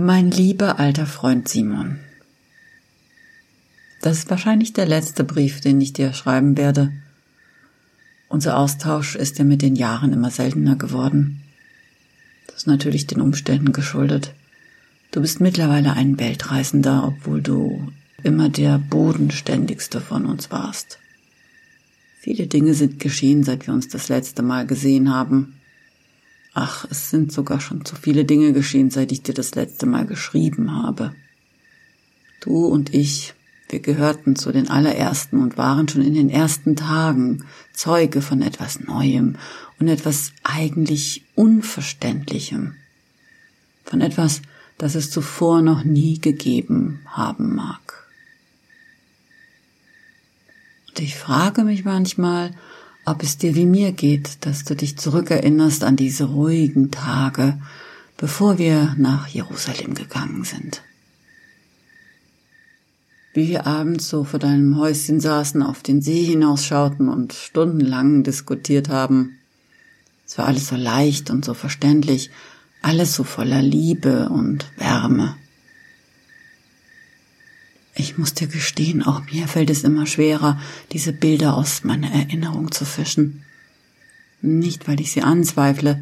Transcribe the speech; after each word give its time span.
Mein 0.00 0.30
lieber 0.30 0.78
alter 0.78 1.06
Freund 1.06 1.48
Simon, 1.48 1.98
das 4.00 4.18
ist 4.18 4.30
wahrscheinlich 4.30 4.72
der 4.72 4.86
letzte 4.86 5.24
Brief, 5.24 5.60
den 5.60 5.80
ich 5.80 5.92
dir 5.92 6.12
schreiben 6.12 6.56
werde. 6.56 6.92
Unser 8.28 8.58
Austausch 8.58 9.16
ist 9.16 9.40
ja 9.40 9.44
mit 9.44 9.60
den 9.60 9.74
Jahren 9.74 10.12
immer 10.12 10.30
seltener 10.30 10.76
geworden. 10.76 11.42
Das 12.46 12.58
ist 12.58 12.66
natürlich 12.68 13.08
den 13.08 13.20
Umständen 13.20 13.72
geschuldet. 13.72 14.34
Du 15.10 15.20
bist 15.20 15.40
mittlerweile 15.40 15.94
ein 15.94 16.20
Weltreisender, 16.20 17.02
obwohl 17.04 17.42
du 17.42 17.90
immer 18.22 18.48
der 18.48 18.78
bodenständigste 18.78 20.00
von 20.00 20.26
uns 20.26 20.52
warst. 20.52 21.00
Viele 22.20 22.46
Dinge 22.46 22.74
sind 22.74 23.00
geschehen, 23.00 23.42
seit 23.42 23.66
wir 23.66 23.74
uns 23.74 23.88
das 23.88 24.08
letzte 24.08 24.42
Mal 24.42 24.64
gesehen 24.64 25.12
haben. 25.12 25.57
Ach, 26.54 26.86
es 26.90 27.10
sind 27.10 27.32
sogar 27.32 27.60
schon 27.60 27.84
zu 27.84 27.94
viele 27.94 28.24
Dinge 28.24 28.52
geschehen, 28.52 28.90
seit 28.90 29.12
ich 29.12 29.22
dir 29.22 29.34
das 29.34 29.54
letzte 29.54 29.86
Mal 29.86 30.06
geschrieben 30.06 30.72
habe. 30.72 31.14
Du 32.40 32.66
und 32.66 32.94
ich, 32.94 33.34
wir 33.68 33.80
gehörten 33.80 34.36
zu 34.36 34.52
den 34.52 34.70
allerersten 34.70 35.40
und 35.40 35.58
waren 35.58 35.88
schon 35.88 36.02
in 36.02 36.14
den 36.14 36.30
ersten 36.30 36.76
Tagen 36.76 37.44
Zeuge 37.72 38.22
von 38.22 38.42
etwas 38.42 38.80
Neuem 38.80 39.36
und 39.78 39.88
etwas 39.88 40.32
eigentlich 40.42 41.24
Unverständlichem. 41.34 42.74
Von 43.84 44.00
etwas, 44.00 44.42
das 44.78 44.94
es 44.94 45.10
zuvor 45.10 45.62
noch 45.62 45.84
nie 45.84 46.18
gegeben 46.18 47.00
haben 47.06 47.54
mag. 47.54 48.06
Und 50.88 51.00
ich 51.00 51.16
frage 51.16 51.64
mich 51.64 51.84
manchmal, 51.84 52.52
ob 53.10 53.22
es 53.22 53.38
dir 53.38 53.54
wie 53.54 53.66
mir 53.66 53.92
geht, 53.92 54.44
dass 54.46 54.64
du 54.64 54.76
dich 54.76 54.98
zurückerinnerst 54.98 55.84
an 55.84 55.96
diese 55.96 56.24
ruhigen 56.24 56.90
Tage, 56.90 57.58
bevor 58.16 58.58
wir 58.58 58.94
nach 58.98 59.28
Jerusalem 59.28 59.94
gegangen 59.94 60.44
sind. 60.44 60.82
Wie 63.32 63.48
wir 63.48 63.66
abends 63.66 64.08
so 64.08 64.24
vor 64.24 64.38
deinem 64.38 64.76
Häuschen 64.76 65.20
saßen, 65.20 65.62
auf 65.62 65.82
den 65.82 66.02
See 66.02 66.24
hinausschauten 66.24 67.08
und 67.08 67.32
stundenlang 67.32 68.24
diskutiert 68.24 68.88
haben. 68.88 69.38
Es 70.26 70.36
war 70.36 70.46
alles 70.46 70.68
so 70.68 70.76
leicht 70.76 71.30
und 71.30 71.44
so 71.44 71.54
verständlich, 71.54 72.30
alles 72.82 73.14
so 73.14 73.24
voller 73.24 73.62
Liebe 73.62 74.28
und 74.28 74.66
Wärme. 74.76 75.36
Ich 78.00 78.16
muss 78.16 78.32
dir 78.32 78.46
gestehen, 78.46 79.02
auch 79.02 79.22
mir 79.32 79.48
fällt 79.48 79.70
es 79.70 79.82
immer 79.82 80.06
schwerer, 80.06 80.60
diese 80.92 81.12
Bilder 81.12 81.56
aus 81.56 81.82
meiner 81.82 82.08
Erinnerung 82.12 82.70
zu 82.70 82.84
fischen. 82.84 83.44
Nicht, 84.40 84.86
weil 84.86 85.00
ich 85.00 85.10
sie 85.10 85.22
anzweifle, 85.22 86.00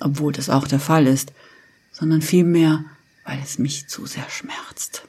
obwohl 0.00 0.34
das 0.34 0.50
auch 0.50 0.68
der 0.68 0.80
Fall 0.80 1.06
ist, 1.06 1.32
sondern 1.92 2.20
vielmehr, 2.20 2.84
weil 3.24 3.40
es 3.42 3.58
mich 3.58 3.88
zu 3.88 4.04
sehr 4.04 4.28
schmerzt. 4.28 5.08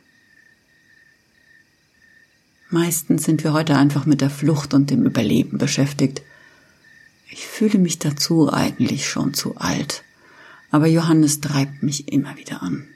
Meistens 2.70 3.26
sind 3.26 3.44
wir 3.44 3.52
heute 3.52 3.76
einfach 3.76 4.06
mit 4.06 4.22
der 4.22 4.30
Flucht 4.30 4.74
und 4.74 4.92
dem 4.92 5.04
Überleben 5.04 5.58
beschäftigt. 5.58 6.22
Ich 7.30 7.46
fühle 7.46 7.78
mich 7.78 8.00
dazu 8.00 8.54
eigentlich 8.54 9.10
schon 9.10 9.34
zu 9.34 9.58
alt, 9.58 10.06
aber 10.72 10.88
Johannes 10.88 11.42
treibt 11.42 11.84
mich 11.84 12.08
immer 12.14 12.38
wieder 12.38 12.64
an. 12.64 12.88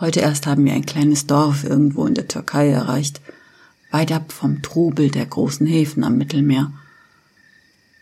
Heute 0.00 0.20
erst 0.20 0.46
haben 0.46 0.64
wir 0.64 0.74
ein 0.74 0.86
kleines 0.86 1.26
Dorf 1.26 1.64
irgendwo 1.64 2.06
in 2.06 2.14
der 2.14 2.28
Türkei 2.28 2.70
erreicht, 2.70 3.20
weit 3.90 4.12
ab 4.12 4.30
vom 4.30 4.62
Trubel 4.62 5.10
der 5.10 5.26
großen 5.26 5.66
Häfen 5.66 6.04
am 6.04 6.16
Mittelmeer. 6.16 6.72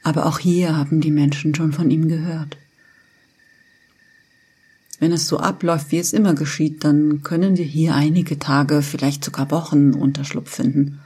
Aber 0.02 0.26
auch 0.26 0.38
hier 0.38 0.76
haben 0.76 1.00
die 1.00 1.10
Menschen 1.10 1.54
schon 1.54 1.72
von 1.72 1.90
ihm 1.90 2.08
gehört. 2.08 2.58
Wenn 4.98 5.10
es 5.10 5.26
so 5.26 5.38
abläuft, 5.38 5.90
wie 5.90 5.98
es 5.98 6.12
immer 6.12 6.34
geschieht, 6.34 6.84
dann 6.84 7.22
können 7.22 7.56
wir 7.56 7.64
hier 7.64 7.94
einige 7.94 8.38
Tage, 8.38 8.82
vielleicht 8.82 9.24
sogar 9.24 9.50
Wochen 9.50 9.94
Unterschlupf 9.94 10.50
finden, 10.50 11.00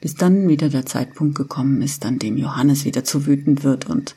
bis 0.00 0.16
dann 0.16 0.48
wieder 0.48 0.68
der 0.68 0.84
Zeitpunkt 0.84 1.36
gekommen 1.36 1.80
ist, 1.80 2.04
an 2.04 2.18
dem 2.18 2.36
Johannes 2.36 2.84
wieder 2.84 3.04
zu 3.04 3.26
wütend 3.26 3.62
wird 3.62 3.88
und 3.88 4.16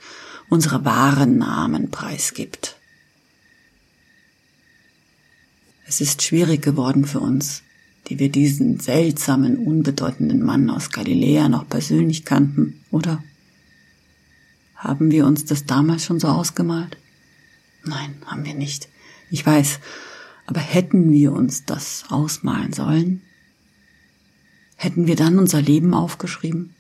unsere 0.50 0.84
wahren 0.84 1.38
Namen 1.38 1.92
preisgibt. 1.92 2.75
Es 5.88 6.02
ist 6.02 6.24
schwierig 6.24 6.64
geworden 6.64 7.06
für 7.06 7.20
uns, 7.20 7.62
die 8.08 8.18
wir 8.18 8.30
diesen 8.30 8.80
seltsamen, 8.80 9.58
unbedeutenden 9.58 10.44
Mann 10.44 10.70
aus 10.70 10.90
Galiläa 10.90 11.48
noch 11.48 11.70
persönlich 11.70 12.26
kannten, 12.26 12.82
oder? 12.92 13.24
Haben 14.76 15.12
wir 15.12 15.26
uns 15.26 15.46
das 15.46 15.66
damals 15.66 16.06
schon 16.06 16.20
so 16.20 16.28
ausgemalt? 16.28 16.98
Nein, 17.84 18.16
haben 18.26 18.46
wir 18.46 18.56
nicht. 18.56 18.90
Ich 19.30 19.46
weiß, 19.46 19.80
aber 20.48 20.60
hätten 20.60 21.12
wir 21.12 21.34
uns 21.34 21.66
das 21.66 22.06
ausmalen 22.10 22.74
sollen? 22.74 23.22
Hätten 24.76 25.08
wir 25.08 25.16
dann 25.16 25.40
unser 25.40 25.62
Leben 25.62 25.94
aufgeschrieben? 25.94 26.76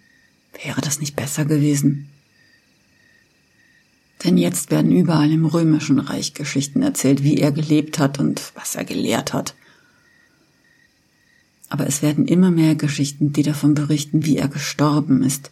Wäre 0.63 0.81
das 0.81 0.99
nicht 0.99 1.15
besser 1.15 1.45
gewesen? 1.45 2.09
Denn 4.25 4.38
jetzt 4.38 4.72
werden 4.72 4.91
überall 4.91 5.31
im 5.31 5.46
römischen 5.46 6.00
Reich 6.00 6.34
Geschichten 6.34 6.81
erzählt, 6.81 7.22
wie 7.22 7.38
er 7.38 7.52
gelebt 7.52 8.00
hat 8.00 8.18
und 8.19 8.52
was 8.56 8.74
er 8.74 8.84
gelehrt 8.84 9.34
hat. 9.34 9.53
Aber 11.69 11.86
es 11.86 12.02
werden 12.02 12.28
immer 12.28 12.50
mehr 12.50 12.74
Geschichten, 12.74 13.34
die 13.34 13.44
davon 13.44 13.75
berichten, 13.75 14.25
wie 14.25 14.38
er 14.38 14.47
gestorben 14.47 15.22
ist, 15.24 15.52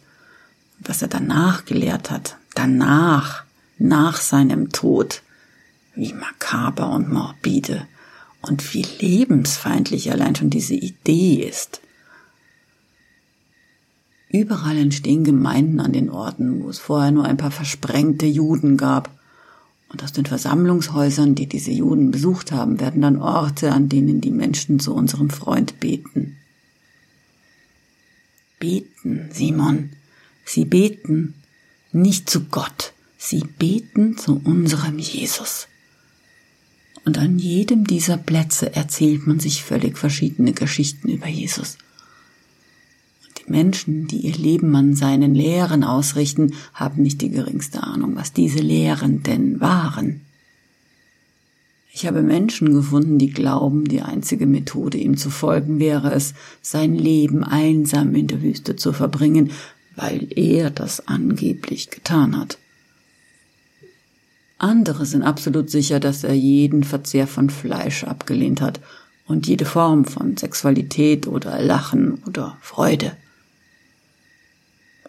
was 0.80 1.02
er 1.02 1.08
danach 1.08 1.64
gelehrt 1.66 2.10
hat, 2.10 2.36
danach, 2.56 3.44
nach 3.78 4.16
seinem 4.16 4.70
Tod, 4.70 5.22
wie 5.94 6.12
makaber 6.12 6.90
und 6.90 7.12
morbide 7.12 7.86
und 8.42 8.74
wie 8.74 8.86
lebensfeindlich 8.98 10.10
allein 10.10 10.34
schon 10.34 10.50
diese 10.50 10.74
Idee 10.74 11.48
ist. 11.48 11.80
Überall 14.34 14.78
entstehen 14.78 15.22
Gemeinden 15.22 15.78
an 15.78 15.92
den 15.92 16.10
Orten, 16.10 16.64
wo 16.64 16.68
es 16.68 16.80
vorher 16.80 17.12
nur 17.12 17.24
ein 17.24 17.36
paar 17.36 17.52
versprengte 17.52 18.26
Juden 18.26 18.76
gab. 18.76 19.16
Und 19.90 20.02
aus 20.02 20.12
den 20.12 20.26
Versammlungshäusern, 20.26 21.36
die 21.36 21.46
diese 21.46 21.70
Juden 21.70 22.10
besucht 22.10 22.50
haben, 22.50 22.80
werden 22.80 23.00
dann 23.00 23.22
Orte, 23.22 23.70
an 23.70 23.88
denen 23.88 24.20
die 24.20 24.32
Menschen 24.32 24.80
zu 24.80 24.92
unserem 24.92 25.30
Freund 25.30 25.78
beten. 25.78 26.36
Beten, 28.58 29.28
Simon. 29.30 29.90
Sie 30.44 30.64
beten 30.64 31.34
nicht 31.92 32.28
zu 32.28 32.46
Gott, 32.46 32.92
sie 33.16 33.44
beten 33.56 34.18
zu 34.18 34.40
unserem 34.42 34.98
Jesus. 34.98 35.68
Und 37.04 37.18
an 37.18 37.38
jedem 37.38 37.86
dieser 37.86 38.16
Plätze 38.16 38.74
erzählt 38.74 39.28
man 39.28 39.38
sich 39.38 39.62
völlig 39.62 39.96
verschiedene 39.96 40.54
Geschichten 40.54 41.08
über 41.08 41.28
Jesus. 41.28 41.78
Menschen, 43.46 44.06
die 44.06 44.18
ihr 44.18 44.36
Leben 44.36 44.74
an 44.76 44.94
seinen 44.94 45.34
Lehren 45.34 45.84
ausrichten, 45.84 46.54
haben 46.72 47.02
nicht 47.02 47.20
die 47.20 47.30
geringste 47.30 47.82
Ahnung, 47.82 48.16
was 48.16 48.32
diese 48.32 48.60
Lehren 48.60 49.22
denn 49.22 49.60
waren. 49.60 50.22
Ich 51.92 52.06
habe 52.06 52.22
Menschen 52.22 52.74
gefunden, 52.74 53.18
die 53.18 53.30
glauben, 53.30 53.84
die 53.84 54.02
einzige 54.02 54.46
Methode, 54.46 54.98
ihm 54.98 55.16
zu 55.16 55.30
folgen, 55.30 55.78
wäre 55.78 56.12
es, 56.12 56.34
sein 56.60 56.96
Leben 56.96 57.44
einsam 57.44 58.14
in 58.16 58.26
der 58.26 58.42
Wüste 58.42 58.74
zu 58.74 58.92
verbringen, 58.92 59.52
weil 59.94 60.26
er 60.36 60.70
das 60.70 61.06
angeblich 61.06 61.90
getan 61.90 62.36
hat. 62.36 62.58
Andere 64.58 65.06
sind 65.06 65.22
absolut 65.22 65.70
sicher, 65.70 66.00
dass 66.00 66.24
er 66.24 66.34
jeden 66.34 66.84
Verzehr 66.84 67.26
von 67.26 67.48
Fleisch 67.50 68.02
abgelehnt 68.02 68.60
hat 68.60 68.80
und 69.26 69.46
jede 69.46 69.64
Form 69.64 70.04
von 70.04 70.36
Sexualität 70.36 71.26
oder 71.26 71.60
Lachen 71.60 72.22
oder 72.26 72.58
Freude. 72.60 73.16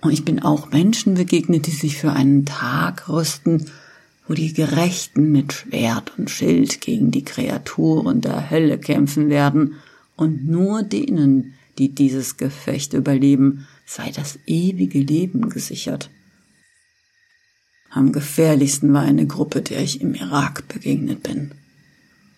Und 0.05 0.11
ich 0.11 0.23
bin 0.23 0.39
auch 0.43 0.69
Menschen 0.69 1.15
begegnet, 1.15 1.65
die 1.65 1.71
sich 1.71 1.97
für 1.97 2.11
einen 2.11 2.45
Tag 2.45 3.09
rüsten, 3.09 3.65
wo 4.27 4.35
die 4.35 4.53
Gerechten 4.53 5.31
mit 5.31 5.51
Schwert 5.51 6.13
und 6.19 6.29
Schild 6.29 6.79
gegen 6.79 7.09
die 7.09 7.25
Kreaturen 7.25 8.21
der 8.21 8.51
Hölle 8.51 8.77
kämpfen 8.77 9.29
werden, 9.29 9.77
und 10.15 10.47
nur 10.47 10.83
denen, 10.83 11.55
die 11.79 11.89
dieses 11.89 12.37
Gefecht 12.37 12.93
überleben, 12.93 13.65
sei 13.85 14.11
das 14.15 14.37
ewige 14.45 14.99
Leben 14.99 15.49
gesichert. 15.49 16.11
Am 17.89 18.11
gefährlichsten 18.11 18.93
war 18.93 19.01
eine 19.01 19.25
Gruppe, 19.25 19.63
der 19.63 19.81
ich 19.81 20.01
im 20.01 20.13
Irak 20.13 20.67
begegnet 20.67 21.23
bin. 21.23 21.51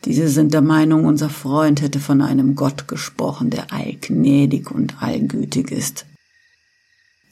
Diese 0.06 0.30
sind 0.30 0.54
der 0.54 0.62
Meinung, 0.62 1.04
unser 1.04 1.30
Freund 1.30 1.82
hätte 1.82 2.00
von 2.00 2.22
einem 2.22 2.56
Gott 2.56 2.88
gesprochen, 2.88 3.50
der 3.50 3.74
allgnädig 3.74 4.72
und 4.72 5.04
allgütig 5.04 5.70
ist. 5.70 6.07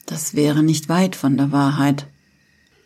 Das 0.06 0.34
wäre 0.34 0.62
nicht 0.62 0.88
weit 0.88 1.16
von 1.16 1.36
der 1.36 1.52
Wahrheit. 1.52 2.06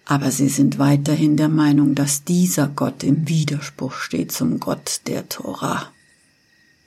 Aber 0.07 0.31
sie 0.31 0.49
sind 0.49 0.79
weiterhin 0.79 1.37
der 1.37 1.49
Meinung, 1.49 1.95
dass 1.95 2.25
dieser 2.25 2.67
Gott 2.67 3.05
im 3.05 3.29
Widerspruch 3.29 3.93
steht 3.93 4.33
zum 4.33 4.59
Gott 4.59 5.03
der 5.07 5.29
Tora. 5.29 5.93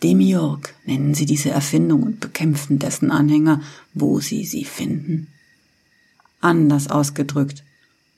Demiurg 0.02 0.74
nennen 0.86 1.14
sie 1.14 1.26
diese 1.26 1.52
Erfindung 1.52 2.04
und 2.04 2.20
bekämpfen 2.20 2.80
dessen 2.80 3.12
Anhänger, 3.12 3.62
wo 3.94 4.20
sie 4.20 4.44
sie 4.44 4.66
finden. 4.66 5.28
Anders 6.42 6.90
ausgedrückt, 6.90 7.64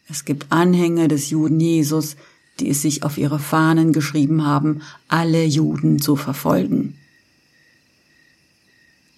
es 0.09 0.25
gibt 0.25 0.51
Anhänger 0.51 1.07
des 1.07 1.29
Juden 1.29 1.59
Jesus, 1.59 2.15
die 2.59 2.69
es 2.69 2.81
sich 2.81 3.03
auf 3.03 3.17
ihre 3.17 3.38
Fahnen 3.38 3.94
geschrieben 3.94 4.45
haben, 4.45 4.81
alle 5.07 5.44
Juden 5.44 6.00
zu 6.00 6.15
verfolgen. 6.15 6.97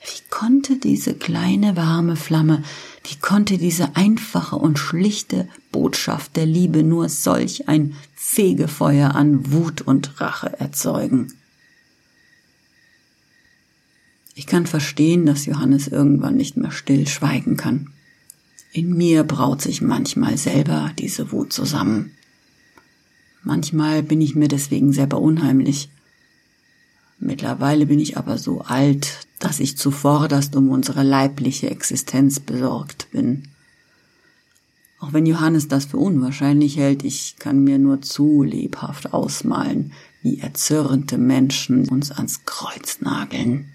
Wie 0.01 0.29
konnte 0.29 0.77
diese 0.77 1.13
kleine 1.13 1.75
warme 1.75 2.15
Flamme, 2.15 2.63
wie 3.03 3.15
konnte 3.15 3.57
diese 3.57 3.95
einfache 3.95 4.55
und 4.55 4.79
schlichte 4.79 5.47
Botschaft 5.71 6.35
der 6.35 6.45
Liebe 6.45 6.83
nur 6.83 7.09
solch 7.09 7.67
ein 7.67 7.95
Fegefeuer 8.15 9.15
an 9.15 9.51
Wut 9.51 9.81
und 9.81 10.19
Rache 10.21 10.59
erzeugen? 10.59 11.33
Ich 14.35 14.45
kann 14.45 14.67
verstehen, 14.67 15.25
dass 15.25 15.47
Johannes 15.47 15.87
irgendwann 15.87 16.37
nicht 16.37 16.57
mehr 16.57 16.71
still 16.71 17.07
schweigen 17.07 17.57
kann. 17.57 17.89
In 18.71 18.95
mir 18.95 19.23
braut 19.23 19.63
sich 19.63 19.81
manchmal 19.81 20.37
selber 20.37 20.91
diese 20.99 21.31
Wut 21.31 21.51
zusammen. 21.51 22.11
Manchmal 23.41 24.03
bin 24.03 24.21
ich 24.21 24.35
mir 24.35 24.47
deswegen 24.47 24.93
selber 24.93 25.19
unheimlich. 25.19 25.89
Mittlerweile 27.17 27.87
bin 27.87 27.99
ich 27.99 28.17
aber 28.17 28.37
so 28.37 28.61
alt, 28.61 29.26
dass 29.39 29.59
ich 29.59 29.77
zuvorderst 29.77 30.55
um 30.55 30.69
unsere 30.69 31.03
leibliche 31.03 31.69
Existenz 31.69 32.39
besorgt 32.39 33.09
bin. 33.11 33.43
Auch 34.99 35.13
wenn 35.13 35.27
Johannes 35.27 35.67
das 35.67 35.85
für 35.85 35.97
unwahrscheinlich 35.97 36.77
hält, 36.77 37.03
ich 37.03 37.35
kann 37.37 37.63
mir 37.63 37.77
nur 37.77 38.01
zu 38.01 38.41
lebhaft 38.41 39.13
ausmalen, 39.13 39.93
wie 40.23 40.39
erzürnte 40.39 41.19
Menschen 41.19 41.87
uns 41.87 42.11
ans 42.11 42.45
Kreuz 42.45 42.99
nageln. 43.01 43.69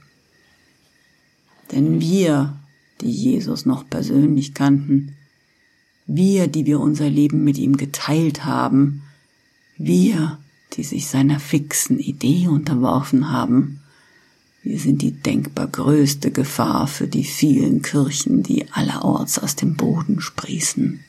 Denn 1.70 2.00
wir, 2.00 2.58
die 3.00 3.10
Jesus 3.10 3.66
noch 3.66 3.88
persönlich 3.88 4.52
kannten, 4.52 5.16
wir, 6.06 6.48
die 6.48 6.66
wir 6.66 6.80
unser 6.80 7.08
Leben 7.08 7.44
mit 7.44 7.56
ihm 7.56 7.76
geteilt 7.76 8.44
haben, 8.44 9.02
wir, 9.78 10.38
die 10.72 10.82
sich 10.82 11.06
seiner 11.06 11.38
fixen 11.38 11.98
Idee 11.98 12.48
unterworfen 12.48 13.30
haben, 13.30 13.81
wir 14.62 14.78
sind 14.78 15.02
die 15.02 15.10
denkbar 15.10 15.66
größte 15.66 16.30
Gefahr 16.30 16.86
für 16.86 17.08
die 17.08 17.24
vielen 17.24 17.82
Kirchen, 17.82 18.42
die 18.42 18.70
allerorts 18.70 19.38
aus 19.38 19.56
dem 19.56 19.74
Boden 19.76 20.20
sprießen. 20.20 21.02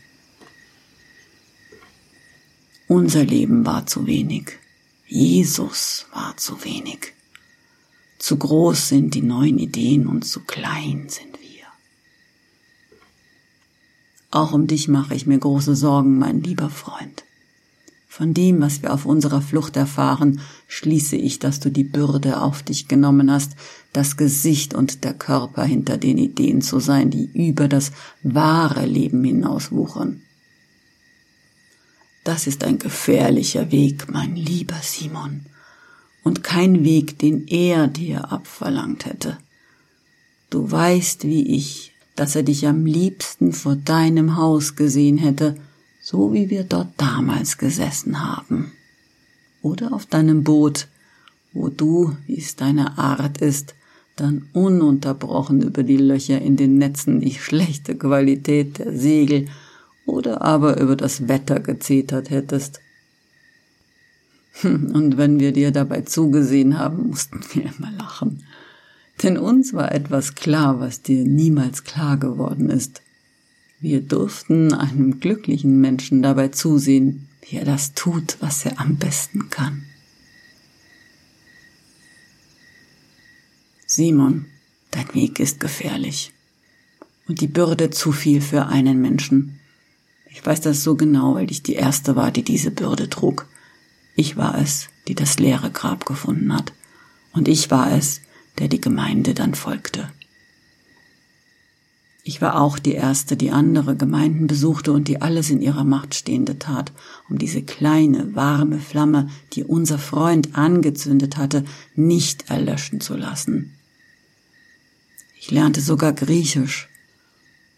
Unser 2.88 3.24
Leben 3.24 3.66
war 3.66 3.86
zu 3.86 4.08
wenig. 4.08 4.60
Jesus 5.08 6.08
war 6.14 6.36
zu 6.38 6.64
wenig. 6.64 7.14
Zu 8.18 8.38
groß 8.38 8.90
sind 8.90 9.14
die 9.14 9.22
neuen 9.22 9.60
Ideen 9.60 10.08
und 10.08 10.26
zu 10.26 10.40
klein 10.42 11.08
sind 11.10 11.40
wir. 11.40 11.66
Auch 14.32 14.52
um 14.52 14.66
dich 14.66 14.88
mache 14.88 15.14
ich 15.14 15.28
mir 15.28 15.38
große 15.38 15.76
Sorgen, 15.76 16.18
mein 16.18 16.42
lieber 16.42 16.70
Freund. 16.70 17.24
Von 18.16 18.36
dem, 18.36 18.62
was 18.62 18.84
wir 18.84 18.94
auf 18.94 19.08
unserer 19.08 19.42
Flucht 19.42 19.76
erfahren, 19.76 20.40
schließe 20.68 21.16
ich, 21.16 21.40
dass 21.40 21.60
du 21.60 21.72
die 21.72 21.84
Bürde 21.84 22.42
auf 22.42 22.62
dich 22.62 22.88
genommen 22.88 23.32
hast, 23.32 23.54
das 23.92 24.18
Gesicht 24.18 24.76
und 24.76 25.04
der 25.04 25.16
Körper 25.16 25.64
hinter 25.64 25.98
den 25.98 26.20
Ideen 26.20 26.62
zu 26.62 26.80
sein, 26.80 27.10
die 27.10 27.32
über 27.34 27.68
das 27.68 27.92
wahre 28.22 28.86
Leben 28.86 29.24
hinauswuchern. 29.24 30.22
Das 32.24 32.46
ist 32.46 32.64
ein 32.64 32.78
gefährlicher 32.78 33.72
Weg, 33.72 34.06
mein 34.12 34.36
lieber 34.36 34.78
Simon 34.84 35.48
und 36.24 36.44
kein 36.44 36.84
Weg, 36.84 37.18
den 37.18 37.48
er 37.48 37.88
dir 37.88 38.32
abverlangt 38.32 39.08
hätte. 39.08 39.40
Du 40.52 40.70
weißt 40.70 41.24
wie 41.24 41.56
ich, 41.56 41.96
dass 42.16 42.36
er 42.36 42.44
dich 42.44 42.68
am 42.68 42.86
liebsten 42.86 43.54
vor 43.54 43.76
deinem 43.76 44.38
Haus 44.38 44.76
gesehen 44.76 45.18
hätte, 45.18 45.56
so 46.14 46.32
wie 46.32 46.52
wir 46.52 46.64
dort 46.64 46.90
damals 46.98 47.58
gesessen 47.58 48.24
haben. 48.24 48.72
Oder 49.64 49.94
auf 49.94 50.06
deinem 50.06 50.44
Boot, 50.44 50.88
wo 51.54 51.70
du, 51.70 52.16
wie 52.28 52.38
es 52.38 52.56
deine 52.56 53.00
Art 53.00 53.40
ist, 53.40 53.74
dann 54.16 54.48
ununterbrochen 54.54 55.64
über 55.64 55.82
die 55.82 55.98
Löcher 55.98 56.40
in 56.40 56.56
den 56.56 56.78
Netzen 56.78 57.20
die 57.20 57.34
schlechte 57.34 57.96
Qualität 57.96 58.78
der 58.78 58.96
Segel 58.96 59.48
oder 60.06 60.44
aber 60.44 60.80
über 60.80 60.96
das 60.96 61.28
Wetter 61.28 61.60
gezetert 61.60 62.30
hättest. 62.30 62.80
Und 64.62 65.18
wenn 65.18 65.40
wir 65.40 65.52
dir 65.52 65.72
dabei 65.72 66.02
zugesehen 66.02 66.78
haben, 66.78 67.08
mussten 67.08 67.42
wir 67.54 67.72
immer 67.76 67.90
lachen. 67.90 68.44
Denn 69.24 69.40
uns 69.40 69.74
war 69.74 69.92
etwas 69.92 70.36
klar, 70.36 70.80
was 70.80 71.02
dir 71.02 71.24
niemals 71.24 71.84
klar 71.84 72.18
geworden 72.18 72.70
ist. 72.70 73.02
Wir 73.84 74.00
durften 74.00 74.74
einem 74.74 75.20
glücklichen 75.20 75.82
Menschen 75.82 76.22
dabei 76.22 76.48
zusehen, 76.48 77.28
wie 77.42 77.58
er 77.58 77.66
das 77.66 77.94
tut, 77.94 78.38
was 78.40 78.66
er 78.66 78.80
am 78.80 78.96
besten 78.96 79.50
kann. 79.50 79.84
Simon, 83.86 84.46
dein 84.92 85.14
Weg 85.14 85.42
ist 85.42 85.60
gefährlich 85.60 86.32
und 87.28 87.42
die 87.42 87.50
Bürde 87.50 87.90
zu 87.90 88.14
viel 88.14 88.40
für 88.40 88.68
einen 88.68 89.02
Menschen. 89.02 89.60
Ich 90.30 90.46
weiß 90.46 90.62
das 90.62 90.82
so 90.82 90.96
genau, 90.96 91.36
weil 91.36 91.52
ich 91.52 91.62
die 91.62 91.76
Erste 91.76 92.16
war, 92.16 92.32
die 92.32 92.44
diese 92.44 92.72
Bürde 92.72 93.10
trug. 93.10 93.48
Ich 94.16 94.38
war 94.38 94.58
es, 94.60 94.88
die 95.10 95.14
das 95.14 95.40
leere 95.40 95.72
Grab 95.72 96.06
gefunden 96.06 96.54
hat, 96.54 96.72
und 97.34 97.50
ich 97.50 97.70
war 97.70 97.92
es, 97.92 98.22
der 98.60 98.70
die 98.70 98.80
Gemeinde 98.80 99.34
dann 99.34 99.56
folgte. 99.56 100.10
Ich 102.26 102.42
war 102.42 102.62
auch 102.62 102.80
die 102.80 102.94
Erste, 102.94 103.36
die 103.36 103.52
andere 103.52 103.98
Gemeinden 103.98 104.48
besuchte 104.48 104.94
und 104.94 105.10
die 105.10 105.22
alles 105.22 105.50
in 105.50 105.62
ihrer 105.62 105.84
Macht 105.84 106.16
Stehende 106.16 106.58
tat, 106.58 106.94
um 107.30 107.38
diese 107.38 107.62
kleine, 107.62 108.34
warme 108.34 108.80
Flamme, 108.80 109.30
die 109.52 109.66
unser 109.66 109.98
Freund 109.98 110.56
angezündet 110.56 111.36
hatte, 111.36 111.66
nicht 111.96 112.50
erlöschen 112.50 113.02
zu 113.02 113.18
lassen. 113.18 113.74
Ich 115.38 115.52
lernte 115.52 115.82
sogar 115.82 116.14
Griechisch 116.14 116.88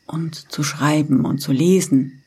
und 0.05 0.51
zu 0.51 0.61
schreiben 0.61 1.25
und 1.25 1.39
zu 1.39 1.51
lesen, 1.51 2.21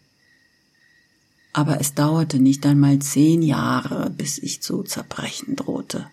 aber 1.53 1.81
es 1.81 1.95
dauerte 1.95 2.41
nicht 2.41 2.67
einmal 2.67 2.99
zehn 2.99 3.43
Jahre, 3.43 4.11
bis 4.11 4.39
ich 4.39 4.61
zu 4.61 4.83
zerbrechen 4.83 5.55
drohte. 5.55 6.11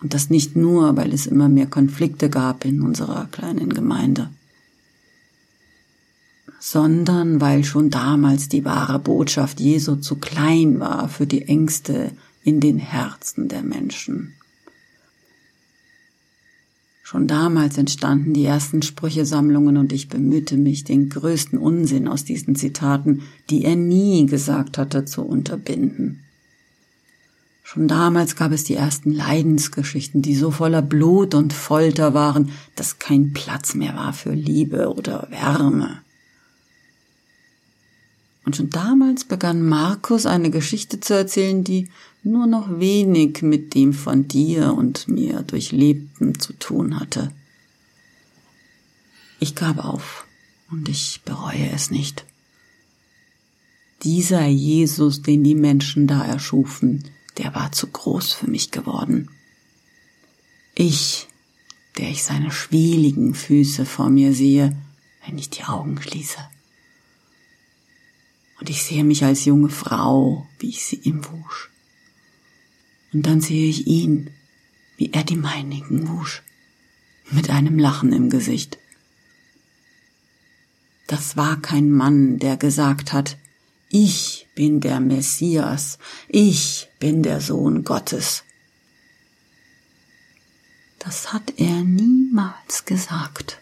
Und 0.00 0.14
das 0.14 0.30
nicht 0.30 0.54
nur, 0.54 0.96
weil 0.96 1.12
es 1.12 1.26
immer 1.26 1.48
mehr 1.48 1.66
Konflikte 1.66 2.30
gab 2.30 2.64
in 2.64 2.80
unserer 2.80 3.26
kleinen 3.26 3.74
Gemeinde, 3.74 4.30
sondern 6.66 7.42
weil 7.42 7.62
schon 7.62 7.90
damals 7.90 8.48
die 8.48 8.64
wahre 8.64 8.98
Botschaft 8.98 9.60
Jesu 9.60 9.96
zu 9.96 10.16
klein 10.16 10.80
war 10.80 11.10
für 11.10 11.26
die 11.26 11.42
Ängste 11.42 12.12
in 12.42 12.58
den 12.58 12.78
Herzen 12.78 13.48
der 13.48 13.62
Menschen. 13.62 14.32
Schon 17.02 17.26
damals 17.26 17.76
entstanden 17.76 18.32
die 18.32 18.46
ersten 18.46 18.80
Sprüchesammlungen 18.80 19.76
und 19.76 19.92
ich 19.92 20.08
bemühte 20.08 20.56
mich, 20.56 20.84
den 20.84 21.10
größten 21.10 21.58
Unsinn 21.58 22.08
aus 22.08 22.24
diesen 22.24 22.56
Zitaten, 22.56 23.24
die 23.50 23.62
er 23.66 23.76
nie 23.76 24.24
gesagt 24.24 24.78
hatte, 24.78 25.04
zu 25.04 25.20
unterbinden. 25.20 26.20
Schon 27.62 27.88
damals 27.88 28.36
gab 28.36 28.52
es 28.52 28.64
die 28.64 28.74
ersten 28.74 29.12
Leidensgeschichten, 29.12 30.22
die 30.22 30.34
so 30.34 30.50
voller 30.50 30.80
Blut 30.80 31.34
und 31.34 31.52
Folter 31.52 32.14
waren, 32.14 32.52
dass 32.74 32.98
kein 32.98 33.34
Platz 33.34 33.74
mehr 33.74 33.94
war 33.94 34.14
für 34.14 34.32
Liebe 34.32 34.94
oder 34.94 35.28
Wärme. 35.30 36.03
Und 38.44 38.56
schon 38.56 38.70
damals 38.70 39.24
begann 39.24 39.66
Markus 39.66 40.26
eine 40.26 40.50
Geschichte 40.50 41.00
zu 41.00 41.14
erzählen, 41.14 41.64
die 41.64 41.88
nur 42.22 42.46
noch 42.46 42.78
wenig 42.78 43.42
mit 43.42 43.74
dem 43.74 43.92
von 43.92 44.28
dir 44.28 44.74
und 44.74 45.08
mir 45.08 45.42
Durchlebten 45.42 46.38
zu 46.38 46.52
tun 46.54 47.00
hatte. 47.00 47.30
Ich 49.40 49.54
gab 49.54 49.84
auf 49.84 50.26
und 50.70 50.88
ich 50.88 51.22
bereue 51.24 51.70
es 51.70 51.90
nicht. 51.90 52.24
Dieser 54.02 54.46
Jesus, 54.46 55.22
den 55.22 55.44
die 55.44 55.54
Menschen 55.54 56.06
da 56.06 56.24
erschufen, 56.24 57.04
der 57.38 57.54
war 57.54 57.72
zu 57.72 57.86
groß 57.86 58.32
für 58.32 58.50
mich 58.50 58.70
geworden. 58.70 59.30
Ich, 60.74 61.28
der 61.98 62.10
ich 62.10 62.24
seine 62.24 62.50
schwieligen 62.50 63.34
Füße 63.34 63.86
vor 63.86 64.10
mir 64.10 64.34
sehe, 64.34 64.76
wenn 65.24 65.38
ich 65.38 65.50
die 65.50 65.64
Augen 65.64 66.00
schließe. 66.00 66.38
Und 68.60 68.70
ich 68.70 68.82
sehe 68.82 69.04
mich 69.04 69.24
als 69.24 69.44
junge 69.44 69.68
Frau, 69.68 70.46
wie 70.58 70.68
ich 70.68 70.84
sie 70.84 70.96
ihm 70.96 71.24
wusch. 71.24 71.70
Und 73.12 73.26
dann 73.26 73.40
sehe 73.40 73.68
ich 73.68 73.86
ihn, 73.86 74.30
wie 74.96 75.12
er 75.12 75.24
die 75.24 75.36
meinigen 75.36 76.08
wusch, 76.08 76.42
mit 77.30 77.50
einem 77.50 77.78
Lachen 77.78 78.12
im 78.12 78.30
Gesicht. 78.30 78.78
Das 81.06 81.36
war 81.36 81.60
kein 81.60 81.90
Mann, 81.90 82.38
der 82.38 82.56
gesagt 82.56 83.12
hat, 83.12 83.36
ich 83.88 84.48
bin 84.54 84.80
der 84.80 85.00
Messias, 85.00 85.98
ich 86.28 86.88
bin 86.98 87.22
der 87.22 87.40
Sohn 87.40 87.84
Gottes. 87.84 88.44
Das 90.98 91.32
hat 91.32 91.54
er 91.58 91.84
niemals 91.84 92.86
gesagt. 92.86 93.60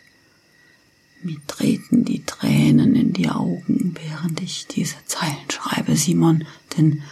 Mir 1.23 1.39
treten 1.47 2.05
die 2.05 2.25
Tränen 2.25 2.97
in 2.97 3.13
die 3.13 3.29
Augen, 3.29 3.95
während 4.03 4.41
ich 4.41 4.67
diese 4.67 4.97
Zeilen 5.07 5.49
schreibe, 5.49 5.97
Simon, 5.97 6.45
denn 6.77 7.03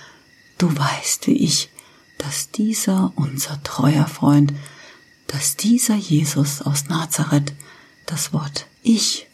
du 0.58 0.76
weißt 0.76 1.28
wie 1.28 1.36
ich, 1.36 1.70
dass 2.18 2.50
dieser 2.50 3.12
unser 3.14 3.62
treuer 3.62 4.08
Freund, 4.08 4.52
dass 5.28 5.56
dieser 5.56 5.94
Jesus 5.94 6.60
aus 6.60 6.86
Nazareth 6.86 7.52
das 8.06 8.32
Wort 8.32 8.66
ich 8.82 9.28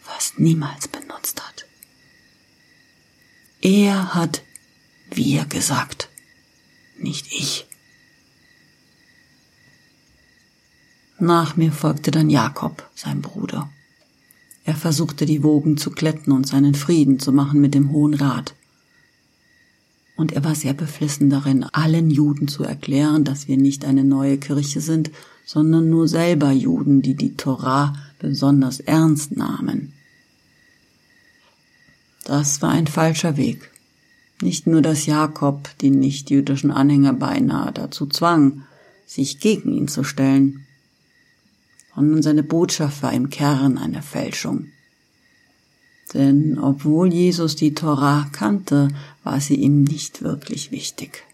fast 0.00 0.38
niemals 0.38 0.86
benutzt 0.86 1.42
hat. 1.44 1.66
Er 3.60 4.14
hat 4.14 4.42
wir 5.10 5.46
gesagt, 5.46 6.08
nicht 6.96 7.26
ich. 7.32 7.66
Nach 11.18 11.56
mir 11.56 11.72
folgte 11.72 12.12
dann 12.12 12.30
Jakob, 12.30 12.88
sein 12.94 13.20
Bruder. 13.20 13.71
Er 14.64 14.76
versuchte 14.76 15.26
die 15.26 15.42
Wogen 15.42 15.76
zu 15.76 15.90
glätten 15.90 16.32
und 16.32 16.46
seinen 16.46 16.74
Frieden 16.74 17.18
zu 17.18 17.32
machen 17.32 17.60
mit 17.60 17.74
dem 17.74 17.90
Hohen 17.90 18.14
Rat. 18.14 18.54
Und 20.16 20.32
er 20.32 20.44
war 20.44 20.54
sehr 20.54 20.74
beflissen 20.74 21.30
darin, 21.30 21.64
allen 21.64 22.10
Juden 22.10 22.46
zu 22.46 22.62
erklären, 22.62 23.24
dass 23.24 23.48
wir 23.48 23.56
nicht 23.56 23.84
eine 23.84 24.04
neue 24.04 24.38
Kirche 24.38 24.80
sind, 24.80 25.10
sondern 25.44 25.90
nur 25.90 26.06
selber 26.06 26.52
Juden, 26.52 27.02
die 27.02 27.14
die 27.14 27.34
Torah 27.34 27.94
besonders 28.18 28.78
ernst 28.78 29.36
nahmen. 29.36 29.92
Das 32.24 32.62
war 32.62 32.70
ein 32.70 32.86
falscher 32.86 33.36
Weg. 33.36 33.70
Nicht 34.40 34.66
nur, 34.66 34.82
dass 34.82 35.06
Jakob 35.06 35.70
die 35.80 35.90
nichtjüdischen 35.90 36.70
Anhänger 36.70 37.14
beinahe 37.14 37.72
dazu 37.72 38.06
zwang, 38.06 38.62
sich 39.06 39.40
gegen 39.40 39.72
ihn 39.72 39.88
zu 39.88 40.04
stellen, 40.04 40.66
sondern 41.94 42.22
seine 42.22 42.42
Botschaft 42.42 43.02
war 43.02 43.12
im 43.12 43.30
Kern 43.30 43.78
eine 43.78 44.02
Fälschung. 44.02 44.68
Denn 46.14 46.58
obwohl 46.58 47.12
Jesus 47.12 47.56
die 47.56 47.74
Torah 47.74 48.28
kannte, 48.32 48.88
war 49.24 49.40
sie 49.40 49.54
ihm 49.54 49.82
nicht 49.84 50.22
wirklich 50.22 50.70
wichtig. 50.70 51.24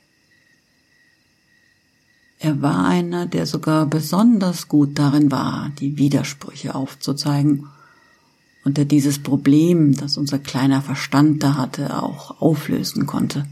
Er 2.39 2.63
war 2.63 2.87
einer, 2.87 3.27
der 3.27 3.47
sogar 3.47 3.87
besonders 3.87 4.69
gut 4.69 4.99
darin 4.99 5.33
war, 5.33 5.73
die 5.81 5.99
Widersprüche 5.99 6.75
aufzuzeigen 6.75 7.69
und 8.65 8.77
der 8.77 8.85
dieses 8.85 9.19
Problem, 9.19 9.97
das 9.97 10.17
unser 10.17 10.39
kleiner 10.39 10.83
Verstand 10.83 11.43
da 11.43 11.57
hatte, 11.57 12.01
auch 12.01 12.41
auflösen 12.41 13.07
konnte. 13.07 13.47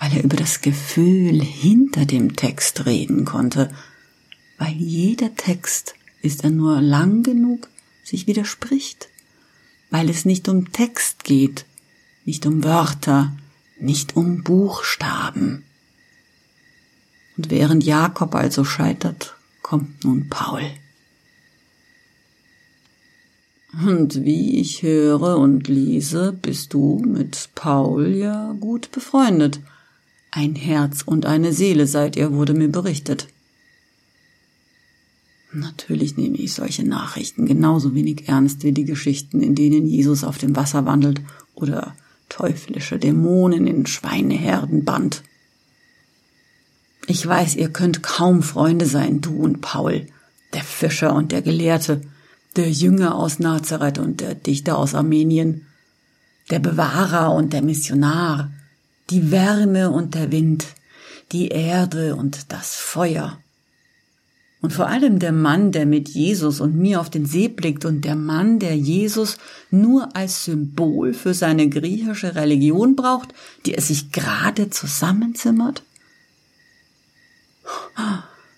Weil 0.00 0.16
er 0.16 0.24
über 0.24 0.36
das 0.36 0.60
Gefühl 0.60 1.40
hinter 1.40 2.04
dem 2.04 2.34
Text 2.34 2.86
reden 2.86 3.24
konnte, 3.24 3.70
weil 4.60 4.74
jeder 4.74 5.34
Text 5.34 5.94
ist 6.20 6.44
er 6.44 6.50
nur 6.50 6.82
lang 6.82 7.22
genug, 7.22 7.68
sich 8.04 8.26
widerspricht, 8.26 9.08
weil 9.90 10.10
es 10.10 10.26
nicht 10.26 10.50
um 10.50 10.70
Text 10.70 11.24
geht, 11.24 11.64
nicht 12.26 12.44
um 12.44 12.62
Wörter, 12.62 13.32
nicht 13.80 14.16
um 14.16 14.44
Buchstaben. 14.44 15.64
Und 17.38 17.50
während 17.50 17.84
Jakob 17.84 18.34
also 18.34 18.64
scheitert, 18.64 19.34
kommt 19.62 20.04
nun 20.04 20.28
Paul. 20.28 20.62
Und 23.82 24.26
wie 24.26 24.60
ich 24.60 24.82
höre 24.82 25.38
und 25.38 25.68
lese, 25.68 26.32
bist 26.32 26.74
du 26.74 26.98
mit 26.98 27.48
Paul 27.54 28.08
ja 28.08 28.52
gut 28.60 28.92
befreundet. 28.92 29.60
Ein 30.30 30.54
Herz 30.54 31.00
und 31.00 31.24
eine 31.24 31.54
Seele 31.54 31.86
seid 31.86 32.16
ihr, 32.16 32.34
wurde 32.34 32.52
mir 32.52 32.68
berichtet. 32.68 33.28
Natürlich 35.52 36.16
nehme 36.16 36.36
ich 36.36 36.54
solche 36.54 36.86
Nachrichten 36.86 37.44
genauso 37.46 37.94
wenig 37.94 38.28
ernst 38.28 38.62
wie 38.62 38.72
die 38.72 38.84
Geschichten, 38.84 39.42
in 39.42 39.54
denen 39.54 39.86
Jesus 39.86 40.22
auf 40.22 40.38
dem 40.38 40.54
Wasser 40.54 40.86
wandelt 40.86 41.20
oder 41.54 41.96
teuflische 42.28 42.98
Dämonen 42.98 43.66
in 43.66 43.86
Schweineherden 43.86 44.84
band. 44.84 45.24
Ich 47.06 47.26
weiß, 47.26 47.56
ihr 47.56 47.70
könnt 47.70 48.04
kaum 48.04 48.42
Freunde 48.42 48.86
sein, 48.86 49.20
du 49.20 49.34
und 49.42 49.60
Paul, 49.60 50.06
der 50.54 50.62
Fischer 50.62 51.14
und 51.14 51.32
der 51.32 51.42
Gelehrte, 51.42 52.02
der 52.54 52.70
Jünger 52.70 53.16
aus 53.16 53.40
Nazareth 53.40 53.98
und 53.98 54.20
der 54.20 54.36
Dichter 54.36 54.78
aus 54.78 54.94
Armenien, 54.94 55.66
der 56.50 56.60
Bewahrer 56.60 57.32
und 57.34 57.52
der 57.52 57.62
Missionar, 57.62 58.52
die 59.10 59.32
Wärme 59.32 59.90
und 59.90 60.14
der 60.14 60.30
Wind, 60.30 60.66
die 61.32 61.48
Erde 61.48 62.14
und 62.14 62.52
das 62.52 62.76
Feuer. 62.76 63.38
Und 64.62 64.74
vor 64.74 64.88
allem 64.88 65.18
der 65.18 65.32
Mann, 65.32 65.72
der 65.72 65.86
mit 65.86 66.10
Jesus 66.10 66.60
und 66.60 66.76
mir 66.76 67.00
auf 67.00 67.08
den 67.08 67.24
See 67.24 67.48
blickt 67.48 67.86
und 67.86 68.04
der 68.04 68.14
Mann, 68.14 68.58
der 68.58 68.76
Jesus 68.76 69.38
nur 69.70 70.14
als 70.14 70.44
Symbol 70.44 71.14
für 71.14 71.32
seine 71.32 71.68
griechische 71.68 72.34
Religion 72.34 72.94
braucht, 72.94 73.32
die 73.64 73.74
er 73.74 73.80
sich 73.80 74.12
gerade 74.12 74.68
zusammenzimmert? 74.68 75.82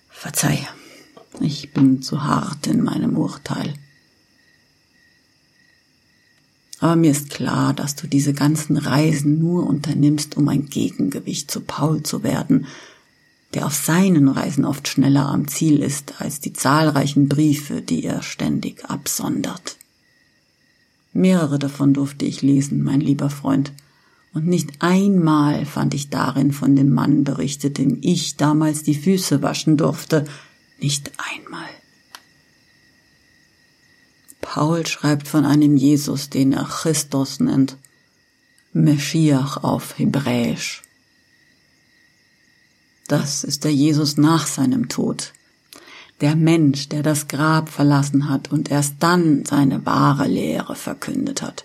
Verzeih, 0.09 0.67
ich 1.39 1.73
bin 1.73 2.01
zu 2.01 2.23
hart 2.23 2.67
in 2.67 2.83
meinem 2.83 3.17
Urteil. 3.17 3.73
Aber 6.79 6.97
mir 6.97 7.11
ist 7.11 7.29
klar, 7.29 7.73
dass 7.73 7.95
du 7.95 8.07
diese 8.07 8.33
ganzen 8.33 8.75
Reisen 8.75 9.39
nur 9.39 9.65
unternimmst, 9.65 10.35
um 10.35 10.49
ein 10.49 10.65
Gegengewicht 10.65 11.49
zu 11.49 11.61
Paul 11.61 12.03
zu 12.03 12.23
werden, 12.23 12.67
der 13.53 13.65
auf 13.65 13.73
seinen 13.75 14.27
Reisen 14.27 14.65
oft 14.65 14.87
schneller 14.87 15.27
am 15.27 15.47
Ziel 15.47 15.81
ist 15.81 16.21
als 16.21 16.39
die 16.39 16.53
zahlreichen 16.53 17.29
Briefe, 17.29 17.81
die 17.81 18.03
er 18.03 18.23
ständig 18.23 18.85
absondert. 18.85 19.77
Mehrere 21.13 21.59
davon 21.59 21.93
durfte 21.93 22.25
ich 22.25 22.41
lesen, 22.41 22.83
mein 22.83 23.01
lieber 23.01 23.29
Freund, 23.29 23.71
und 24.33 24.47
nicht 24.47 24.81
einmal 24.81 25.65
fand 25.65 25.93
ich 25.93 26.09
darin 26.09 26.51
von 26.51 26.75
dem 26.75 26.89
Mann 26.89 27.23
berichtet, 27.23 27.77
dem 27.77 27.99
ich 28.01 28.35
damals 28.35 28.81
die 28.81 28.95
Füße 28.95 29.43
waschen 29.43 29.77
durfte, 29.77 30.25
nicht 30.79 31.11
einmal. 31.17 31.69
Paul 34.41 34.85
schreibt 34.87 35.27
von 35.27 35.45
einem 35.45 35.77
Jesus, 35.77 36.29
den 36.29 36.53
er 36.53 36.65
Christus 36.65 37.39
nennt, 37.39 37.77
Meschiach 38.73 39.63
auf 39.63 39.99
Hebräisch. 39.99 40.81
Das 43.13 43.43
ist 43.43 43.63
der 43.63 43.71
Jesus 43.71 44.17
nach 44.17 44.47
seinem 44.47 44.89
Tod. 44.89 45.33
Der 46.19 46.35
Mensch, 46.35 46.89
der 46.89 47.03
das 47.03 47.27
Grab 47.27 47.69
verlassen 47.69 48.27
hat 48.27 48.51
und 48.51 48.71
erst 48.71 48.95
dann 49.01 49.45
seine 49.45 49.85
wahre 49.85 50.25
Lehre 50.25 50.75
verkündet 50.75 51.43
hat. 51.43 51.63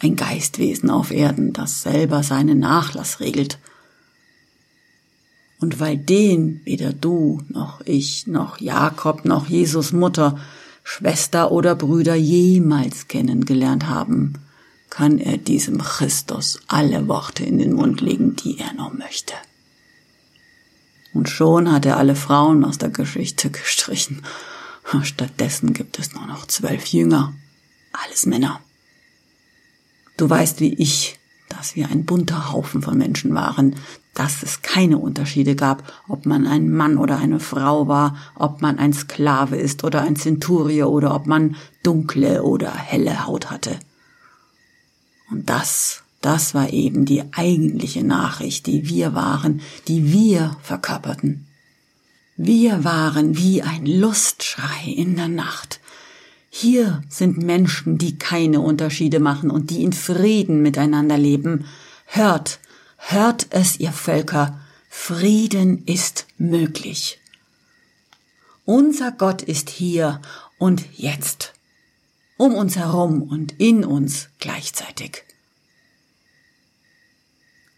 Ein 0.00 0.16
Geistwesen 0.16 0.90
auf 0.90 1.12
Erden, 1.12 1.54
das 1.54 1.80
selber 1.80 2.22
seinen 2.22 2.58
Nachlass 2.58 3.20
regelt. 3.20 3.58
Und 5.60 5.80
weil 5.80 5.96
den 5.96 6.60
weder 6.66 6.92
du 6.92 7.40
noch 7.48 7.80
ich 7.86 8.26
noch 8.26 8.60
Jakob 8.60 9.24
noch 9.24 9.46
Jesus 9.46 9.92
Mutter, 9.92 10.38
Schwester 10.84 11.52
oder 11.52 11.74
Brüder 11.74 12.16
jemals 12.16 13.08
kennengelernt 13.08 13.88
haben, 13.88 14.34
kann 14.90 15.16
er 15.16 15.38
diesem 15.38 15.78
Christus 15.78 16.60
alle 16.68 17.08
Worte 17.08 17.44
in 17.44 17.56
den 17.56 17.72
Mund 17.72 18.02
legen, 18.02 18.36
die 18.36 18.58
er 18.58 18.74
nur 18.74 18.92
möchte. 18.92 19.32
Und 21.12 21.28
schon 21.28 21.72
hat 21.72 21.86
er 21.86 21.96
alle 21.96 22.14
Frauen 22.14 22.64
aus 22.64 22.78
der 22.78 22.90
Geschichte 22.90 23.50
gestrichen. 23.50 24.22
Stattdessen 25.02 25.72
gibt 25.72 25.98
es 25.98 26.12
nur 26.14 26.26
noch 26.26 26.46
zwölf 26.46 26.86
Jünger. 26.86 27.34
Alles 27.92 28.26
Männer. 28.26 28.60
Du 30.16 30.28
weißt 30.28 30.60
wie 30.60 30.74
ich, 30.74 31.18
dass 31.48 31.74
wir 31.74 31.88
ein 31.88 32.04
bunter 32.04 32.52
Haufen 32.52 32.82
von 32.82 32.96
Menschen 32.96 33.34
waren, 33.34 33.74
dass 34.14 34.42
es 34.42 34.62
keine 34.62 34.98
Unterschiede 34.98 35.54
gab, 35.54 35.82
ob 36.08 36.26
man 36.26 36.46
ein 36.46 36.70
Mann 36.70 36.98
oder 36.98 37.18
eine 37.18 37.40
Frau 37.40 37.88
war, 37.88 38.16
ob 38.34 38.60
man 38.60 38.78
ein 38.78 38.92
Sklave 38.92 39.56
ist 39.56 39.84
oder 39.84 40.02
ein 40.02 40.16
Zenturier 40.16 40.88
oder 40.88 41.14
ob 41.14 41.26
man 41.26 41.56
dunkle 41.82 42.42
oder 42.42 42.72
helle 42.74 43.26
Haut 43.26 43.50
hatte. 43.50 43.78
Und 45.30 45.48
das 45.48 46.02
das 46.20 46.54
war 46.54 46.72
eben 46.72 47.06
die 47.06 47.24
eigentliche 47.32 48.04
Nachricht, 48.04 48.66
die 48.66 48.88
wir 48.88 49.14
waren, 49.14 49.62
die 49.88 50.12
wir 50.12 50.56
verkörperten. 50.62 51.46
Wir 52.36 52.84
waren 52.84 53.36
wie 53.36 53.62
ein 53.62 53.86
Lustschrei 53.86 54.92
in 54.94 55.16
der 55.16 55.28
Nacht. 55.28 55.80
Hier 56.50 57.02
sind 57.08 57.38
Menschen, 57.38 57.96
die 57.96 58.18
keine 58.18 58.60
Unterschiede 58.60 59.20
machen 59.20 59.50
und 59.50 59.70
die 59.70 59.82
in 59.82 59.92
Frieden 59.92 60.62
miteinander 60.62 61.16
leben. 61.16 61.66
Hört, 62.06 62.58
hört 62.96 63.46
es, 63.50 63.78
ihr 63.78 63.92
Völker, 63.92 64.58
Frieden 64.88 65.84
ist 65.86 66.26
möglich. 66.36 67.20
Unser 68.64 69.12
Gott 69.12 69.42
ist 69.42 69.70
hier 69.70 70.20
und 70.58 70.84
jetzt, 70.96 71.54
um 72.36 72.54
uns 72.54 72.76
herum 72.76 73.22
und 73.22 73.52
in 73.58 73.84
uns 73.84 74.28
gleichzeitig. 74.38 75.24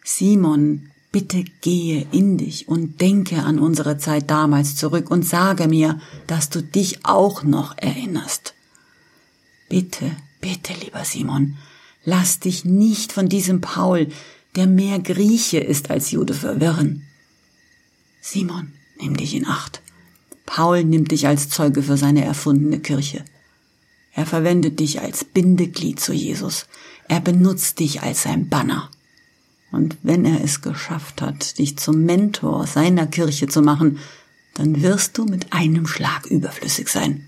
Simon, 0.05 0.91
bitte 1.13 1.45
gehe 1.61 2.07
in 2.11 2.39
dich 2.39 2.69
und 2.69 3.01
denke 3.01 3.43
an 3.43 3.59
unsere 3.59 3.99
Zeit 3.99 4.31
damals 4.31 4.77
zurück 4.77 5.11
und 5.11 5.25
sage 5.27 5.69
mir, 5.69 6.01
dass 6.27 6.51
du 6.51 6.63
dich 6.63 7.05
auch 7.05 7.43
noch 7.45 7.77
erinnerst. 7.77 8.55
Bitte, 9.69 10.11
bitte, 10.41 10.73
lieber 10.85 11.05
Simon, 11.05 11.57
lass 12.05 12.41
dich 12.41 12.65
nicht 12.65 13.13
von 13.13 13.29
diesem 13.29 13.61
Paul, 13.61 14.09
der 14.57 14.67
mehr 14.67 14.99
Grieche 14.99 15.61
ist 15.61 15.91
als 15.91 16.11
Jude, 16.11 16.35
verwirren. 16.35 17.03
Simon, 18.21 18.73
nimm 19.01 19.17
dich 19.17 19.35
in 19.35 19.47
Acht. 19.47 19.83
Paul 20.47 20.85
nimmt 20.85 21.13
dich 21.13 21.27
als 21.27 21.49
Zeuge 21.49 21.83
für 21.83 21.97
seine 21.97 22.25
erfundene 22.25 22.81
Kirche. 22.81 23.25
Er 24.15 24.27
verwendet 24.27 24.81
dich 24.81 25.01
als 25.01 25.25
Bindeglied 25.25 25.99
zu 25.99 26.13
Jesus. 26.13 26.67
Er 27.09 27.21
benutzt 27.21 27.79
dich 27.79 28.03
als 28.03 28.23
sein 28.25 28.49
Banner. 28.49 28.91
Und 29.73 29.97
wenn 30.03 30.25
er 30.25 30.45
es 30.45 30.61
geschafft 30.61 31.23
hat, 31.23 31.59
dich 31.59 31.79
zum 31.79 32.05
Mentor 32.05 32.67
seiner 32.67 33.07
Kirche 33.07 33.49
zu 33.49 33.63
machen, 33.63 33.99
dann 34.55 34.83
wirst 34.83 35.17
du 35.17 35.25
mit 35.25 35.53
einem 35.53 35.87
Schlag 35.87 36.27
überflüssig 36.27 36.89
sein. 36.89 37.27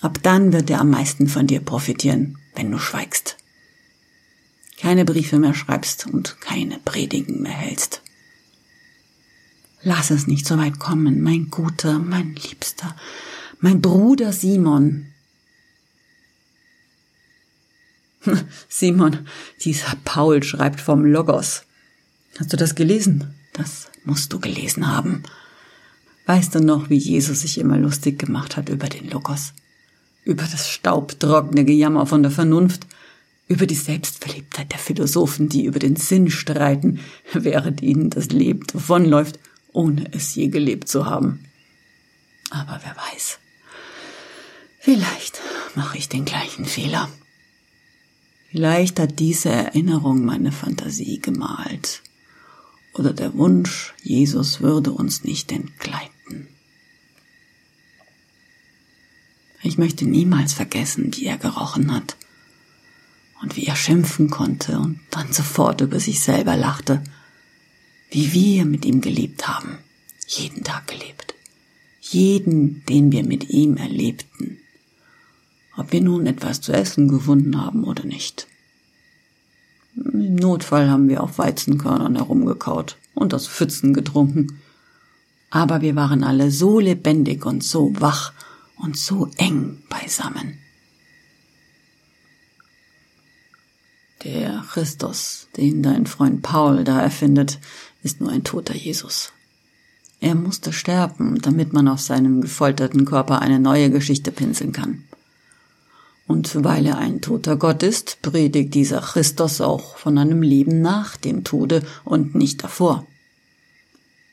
Ab 0.00 0.18
dann 0.22 0.52
wird 0.52 0.70
er 0.70 0.80
am 0.80 0.90
meisten 0.90 1.28
von 1.28 1.46
dir 1.46 1.60
profitieren, 1.60 2.38
wenn 2.54 2.70
du 2.70 2.78
schweigst. 2.78 3.36
Keine 4.78 5.04
Briefe 5.04 5.38
mehr 5.38 5.54
schreibst 5.54 6.06
und 6.06 6.40
keine 6.40 6.78
Predigen 6.78 7.42
mehr 7.42 7.52
hältst. 7.52 8.02
Lass 9.82 10.10
es 10.10 10.28
nicht 10.28 10.46
so 10.46 10.56
weit 10.58 10.78
kommen, 10.78 11.22
mein 11.22 11.50
guter, 11.50 11.98
mein 11.98 12.34
liebster, 12.34 12.96
mein 13.60 13.80
Bruder 13.80 14.32
Simon. 14.32 15.11
Simon, 18.68 19.26
dieser 19.60 19.96
Paul 20.04 20.42
schreibt 20.42 20.80
vom 20.80 21.04
Logos. 21.04 21.64
Hast 22.38 22.52
du 22.52 22.56
das 22.56 22.74
gelesen? 22.74 23.34
Das 23.52 23.88
musst 24.04 24.32
du 24.32 24.40
gelesen 24.40 24.88
haben. 24.88 25.22
Weißt 26.26 26.54
du 26.54 26.60
noch, 26.60 26.88
wie 26.88 26.96
Jesus 26.96 27.40
sich 27.40 27.58
immer 27.58 27.76
lustig 27.76 28.18
gemacht 28.18 28.56
hat 28.56 28.68
über 28.68 28.88
den 28.88 29.10
Logos? 29.10 29.52
Über 30.24 30.44
das 30.44 30.70
staubtrockene 30.70 31.64
Gejammer 31.64 32.06
von 32.06 32.22
der 32.22 32.30
Vernunft, 32.30 32.86
über 33.48 33.66
die 33.66 33.74
Selbstverliebtheit 33.74 34.70
der 34.70 34.78
Philosophen, 34.78 35.48
die 35.48 35.64
über 35.64 35.78
den 35.78 35.96
Sinn 35.96 36.30
streiten, 36.30 37.00
während 37.32 37.82
ihnen 37.82 38.08
das 38.08 38.28
Leben 38.28 38.66
davonläuft, 38.66 39.38
ohne 39.72 40.12
es 40.12 40.34
je 40.34 40.48
gelebt 40.48 40.88
zu 40.88 41.06
haben. 41.06 41.44
Aber 42.50 42.80
wer 42.82 42.96
weiß. 42.96 43.38
Vielleicht 44.78 45.40
mache 45.74 45.98
ich 45.98 46.08
den 46.08 46.24
gleichen 46.24 46.64
Fehler. 46.64 47.08
Vielleicht 48.52 49.00
hat 49.00 49.18
diese 49.18 49.48
Erinnerung 49.48 50.26
meine 50.26 50.52
Fantasie 50.52 51.18
gemalt. 51.18 52.02
Oder 52.92 53.14
der 53.14 53.32
Wunsch, 53.32 53.94
Jesus 54.02 54.60
würde 54.60 54.92
uns 54.92 55.24
nicht 55.24 55.50
entgleiten. 55.50 56.48
Ich 59.62 59.78
möchte 59.78 60.04
niemals 60.04 60.52
vergessen, 60.52 61.16
wie 61.16 61.24
er 61.24 61.38
gerochen 61.38 61.94
hat 61.94 62.16
und 63.40 63.56
wie 63.56 63.64
er 63.64 63.76
schimpfen 63.76 64.28
konnte 64.28 64.78
und 64.78 65.00
dann 65.10 65.32
sofort 65.32 65.80
über 65.80 65.98
sich 65.98 66.20
selber 66.20 66.54
lachte, 66.54 67.02
wie 68.10 68.34
wir 68.34 68.66
mit 68.66 68.84
ihm 68.84 69.00
gelebt 69.00 69.48
haben, 69.48 69.78
jeden 70.26 70.62
Tag 70.62 70.88
gelebt, 70.88 71.34
jeden, 72.02 72.84
den 72.84 73.12
wir 73.12 73.24
mit 73.24 73.48
ihm 73.48 73.78
erlebten, 73.78 74.58
ob 75.76 75.92
wir 75.92 76.00
nun 76.00 76.26
etwas 76.26 76.60
zu 76.60 76.72
essen 76.72 77.08
gefunden 77.08 77.60
haben 77.60 77.84
oder 77.84 78.04
nicht. 78.04 78.46
Im 79.96 80.36
Notfall 80.36 80.88
haben 80.88 81.08
wir 81.08 81.22
auf 81.22 81.38
Weizenkörnern 81.38 82.16
herumgekaut 82.16 82.96
und 83.14 83.34
aus 83.34 83.46
Pfützen 83.46 83.92
getrunken. 83.92 84.58
Aber 85.50 85.82
wir 85.82 85.96
waren 85.96 86.24
alle 86.24 86.50
so 86.50 86.80
lebendig 86.80 87.44
und 87.44 87.62
so 87.62 87.92
wach 88.00 88.32
und 88.76 88.96
so 88.96 89.28
eng 89.36 89.82
beisammen. 89.88 90.58
Der 94.24 94.64
Christus, 94.70 95.48
den 95.56 95.82
dein 95.82 96.06
Freund 96.06 96.42
Paul 96.42 96.84
da 96.84 97.00
erfindet, 97.00 97.58
ist 98.02 98.20
nur 98.20 98.30
ein 98.30 98.44
toter 98.44 98.74
Jesus. 98.74 99.32
Er 100.20 100.36
musste 100.36 100.72
sterben, 100.72 101.42
damit 101.42 101.72
man 101.72 101.88
auf 101.88 102.00
seinem 102.00 102.40
gefolterten 102.40 103.04
Körper 103.04 103.42
eine 103.42 103.58
neue 103.58 103.90
Geschichte 103.90 104.30
pinseln 104.30 104.72
kann. 104.72 105.04
Und 106.26 106.64
weil 106.64 106.86
er 106.86 106.98
ein 106.98 107.20
toter 107.20 107.56
Gott 107.56 107.82
ist, 107.82 108.22
predigt 108.22 108.74
dieser 108.74 109.00
Christus 109.00 109.60
auch 109.60 109.96
von 109.96 110.18
einem 110.18 110.42
Leben 110.42 110.80
nach 110.80 111.16
dem 111.16 111.44
Tode 111.44 111.82
und 112.04 112.34
nicht 112.34 112.62
davor. 112.62 113.06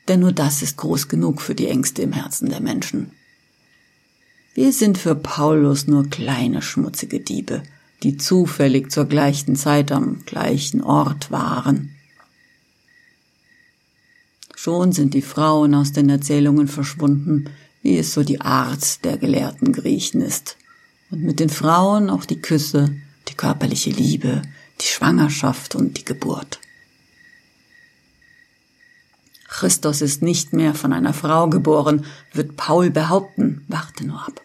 Denn 0.08 0.20
nur 0.20 0.32
das 0.32 0.62
ist 0.62 0.76
groß 0.76 1.08
genug 1.08 1.40
für 1.40 1.54
die 1.54 1.68
Ängste 1.68 2.02
im 2.02 2.12
Herzen 2.12 2.48
der 2.48 2.60
Menschen. 2.60 3.12
Wir 4.54 4.72
sind 4.72 4.98
für 4.98 5.14
Paulus 5.14 5.86
nur 5.86 6.08
kleine 6.08 6.62
schmutzige 6.62 7.20
Diebe, 7.20 7.62
die 8.02 8.16
zufällig 8.16 8.90
zur 8.90 9.06
gleichen 9.06 9.56
Zeit 9.56 9.92
am 9.92 10.24
gleichen 10.24 10.82
Ort 10.82 11.30
waren. 11.30 11.94
Schon 14.56 14.92
sind 14.92 15.14
die 15.14 15.22
Frauen 15.22 15.74
aus 15.74 15.92
den 15.92 16.08
Erzählungen 16.08 16.68
verschwunden, 16.68 17.50
wie 17.82 17.98
es 17.98 18.12
so 18.12 18.22
die 18.22 18.40
Art 18.40 19.04
der 19.04 19.16
gelehrten 19.16 19.72
Griechen 19.72 20.20
ist 20.20 20.56
und 21.10 21.22
mit 21.22 21.40
den 21.40 21.50
Frauen 21.50 22.10
auch 22.10 22.24
die 22.24 22.40
Küsse, 22.40 22.94
die 23.28 23.34
körperliche 23.34 23.90
Liebe, 23.90 24.42
die 24.80 24.86
Schwangerschaft 24.86 25.74
und 25.74 25.98
die 25.98 26.04
Geburt. 26.04 26.60
Christus 29.48 30.00
ist 30.00 30.22
nicht 30.22 30.52
mehr 30.52 30.74
von 30.74 30.92
einer 30.92 31.12
Frau 31.12 31.48
geboren, 31.48 32.06
wird 32.32 32.56
Paul 32.56 32.90
behaupten, 32.90 33.64
warte 33.68 34.06
nur 34.06 34.24
ab. 34.24 34.40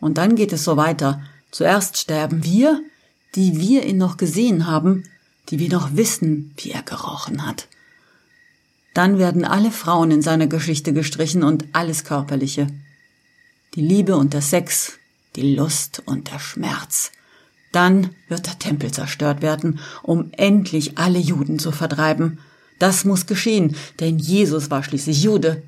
Und 0.00 0.16
dann 0.16 0.36
geht 0.36 0.52
es 0.52 0.64
so 0.64 0.76
weiter. 0.76 1.22
Zuerst 1.50 1.98
sterben 1.98 2.44
wir, 2.44 2.80
die 3.34 3.58
wir 3.58 3.84
ihn 3.84 3.98
noch 3.98 4.16
gesehen 4.16 4.66
haben, 4.66 5.04
die 5.48 5.58
wir 5.58 5.68
noch 5.68 5.96
wissen, 5.96 6.54
wie 6.56 6.70
er 6.70 6.82
gerochen 6.82 7.46
hat. 7.46 7.68
Dann 8.94 9.18
werden 9.18 9.44
alle 9.44 9.70
Frauen 9.70 10.10
in 10.10 10.22
seiner 10.22 10.46
Geschichte 10.46 10.92
gestrichen 10.92 11.42
und 11.42 11.66
alles 11.72 12.04
Körperliche. 12.04 12.68
Die 13.74 13.80
Liebe 13.80 14.16
und 14.16 14.34
der 14.34 14.42
Sex, 14.42 14.98
die 15.36 15.54
Lust 15.54 16.02
und 16.06 16.30
der 16.30 16.38
Schmerz. 16.38 17.12
Dann 17.72 18.10
wird 18.28 18.46
der 18.46 18.58
Tempel 18.58 18.92
zerstört 18.92 19.40
werden, 19.40 19.80
um 20.02 20.30
endlich 20.32 20.98
alle 20.98 21.18
Juden 21.18 21.58
zu 21.58 21.72
vertreiben. 21.72 22.38
Das 22.78 23.04
muss 23.04 23.26
geschehen, 23.26 23.76
denn 24.00 24.18
Jesus 24.18 24.70
war 24.70 24.82
schließlich 24.82 25.22
Jude. 25.22 25.62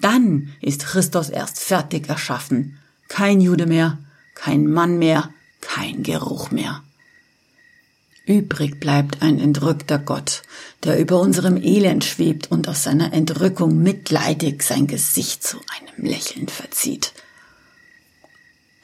Dann 0.00 0.52
ist 0.60 0.86
Christus 0.86 1.28
erst 1.28 1.58
fertig 1.58 2.08
erschaffen. 2.08 2.78
Kein 3.08 3.40
Jude 3.40 3.66
mehr, 3.66 3.98
kein 4.34 4.66
Mann 4.66 4.98
mehr, 4.98 5.30
kein 5.60 6.02
Geruch 6.02 6.50
mehr. 6.50 6.82
Übrig 8.26 8.80
bleibt 8.80 9.20
ein 9.20 9.38
entrückter 9.38 9.98
Gott, 9.98 10.42
der 10.82 10.98
über 10.98 11.20
unserem 11.20 11.58
Elend 11.58 12.04
schwebt 12.04 12.50
und 12.50 12.68
aus 12.68 12.82
seiner 12.82 13.12
Entrückung 13.12 13.82
mitleidig 13.82 14.62
sein 14.62 14.86
Gesicht 14.86 15.42
zu 15.46 15.58
einem 15.76 16.06
Lächeln 16.06 16.48
verzieht 16.48 17.12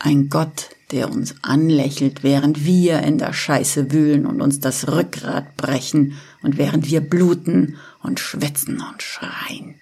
ein 0.01 0.29
Gott, 0.31 0.71
der 0.91 1.11
uns 1.11 1.37
anlächelt, 1.43 2.25
während 2.25 2.65
wir 2.65 3.01
in 3.01 3.19
der 3.19 3.33
Scheiße 3.33 3.93
wühlen 3.93 4.27
und 4.27 4.41
uns 4.41 4.59
das 4.59 4.89
Rückgrat 4.89 5.57
brechen 5.57 6.19
und 6.43 6.59
während 6.59 6.91
wir 6.91 7.01
bluten 7.01 7.77
und 8.03 8.19
schwitzen 8.19 8.81
und 8.81 9.03
schreien. 9.03 9.77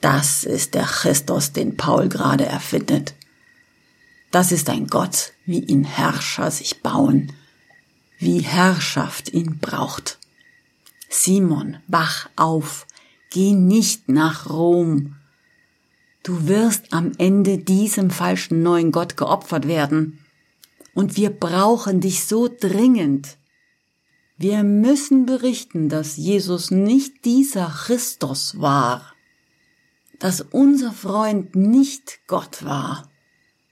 Das 0.00 0.42
ist 0.42 0.74
der 0.74 0.84
Christus, 0.84 1.52
den 1.52 1.76
Paul 1.76 2.08
gerade 2.08 2.46
erfindet. 2.46 3.14
Das 4.32 4.50
ist 4.50 4.68
ein 4.70 4.88
Gott, 4.88 5.34
wie 5.44 5.60
ihn 5.60 5.84
Herrscher 5.84 6.50
sich 6.50 6.82
bauen, 6.82 7.32
wie 8.18 8.40
Herrschaft 8.40 9.32
ihn 9.32 9.58
braucht. 9.58 10.18
Simon, 11.08 11.76
wach 11.86 12.30
auf, 12.34 12.86
geh 13.30 13.52
nicht 13.52 14.08
nach 14.08 14.48
Rom, 14.48 15.16
Du 16.22 16.46
wirst 16.46 16.92
am 16.92 17.12
Ende 17.18 17.58
diesem 17.58 18.10
falschen 18.10 18.62
neuen 18.62 18.92
Gott 18.92 19.16
geopfert 19.16 19.66
werden. 19.66 20.20
Und 20.94 21.16
wir 21.16 21.30
brauchen 21.30 22.00
dich 22.00 22.24
so 22.24 22.48
dringend. 22.48 23.38
Wir 24.36 24.62
müssen 24.62 25.26
berichten, 25.26 25.88
dass 25.88 26.16
Jesus 26.16 26.70
nicht 26.70 27.24
dieser 27.24 27.66
Christus 27.66 28.60
war, 28.60 29.14
dass 30.18 30.40
unser 30.40 30.92
Freund 30.92 31.56
nicht 31.56 32.20
Gott 32.28 32.64
war, 32.64 33.10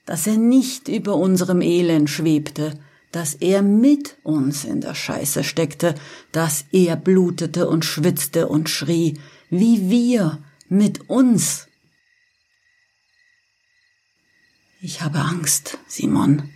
dass 0.05 0.27
er 0.27 0.37
nicht 0.37 0.89
über 0.89 1.15
unserem 1.15 1.61
Elend 1.61 2.11
schwebte, 2.11 2.79
dass 3.13 3.35
er 3.35 3.63
mit 3.63 4.17
uns 4.25 4.65
in 4.65 4.81
der 4.81 4.95
Scheiße 4.95 5.45
steckte, 5.45 5.95
dass 6.33 6.65
er 6.73 6.97
blutete 6.97 7.69
und 7.69 7.85
schwitzte 7.85 8.49
und 8.49 8.69
schrie, 8.69 9.19
wie 9.51 9.91
wir 9.91 10.39
mit 10.69 11.09
uns 11.09 11.69
Ich 14.83 15.03
habe 15.03 15.19
Angst, 15.19 15.77
Simon. 15.87 16.49